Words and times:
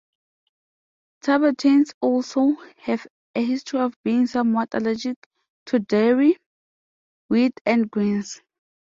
Tibetans 1.21 1.93
also 2.01 2.55
have 2.77 3.05
a 3.35 3.45
history 3.45 3.81
of 3.81 3.93
being 4.03 4.25
somewhat 4.25 4.73
allergic 4.73 5.15
to 5.67 5.77
dairy, 5.77 6.37
wheat 7.29 7.53
and 7.67 7.91
grains. 7.91 8.41